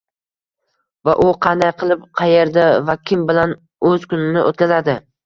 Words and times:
va 1.09 1.13
“u 1.25 1.27
qanday 1.45 1.69
qilib, 1.81 2.07
qayerda 2.21 2.63
va 2.87 2.97
kim 3.11 3.27
bilan 3.29 3.55
o‘z 3.91 4.09
kunini 4.15 4.43
o‘tkazadi?” 4.49 4.97